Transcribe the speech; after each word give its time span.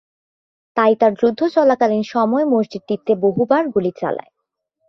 তাই 0.77 0.93
তার 0.95 1.11
যুদ্ধ 1.13 1.41
চলাকালীন 1.47 2.03
সময়ে 2.13 2.45
মসজিদটিতে 2.45 3.11
বহুবার 3.15 3.63
গুলি 3.67 3.91
চালায়। 3.95 4.31